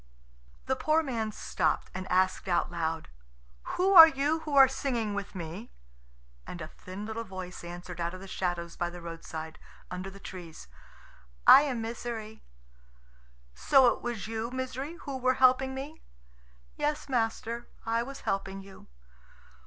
[0.65, 3.07] The poor man stopped, and asked out loud,
[3.77, 5.69] "Who are you who are singing with me?"
[6.47, 9.59] And a little thin voice answered out of the shadows by the roadside,
[9.91, 10.67] under the trees,
[11.45, 12.41] "I am Misery."
[13.53, 16.01] "So it was you, Misery, who were helping me?"
[16.77, 18.87] "Yes, master, I was helping you."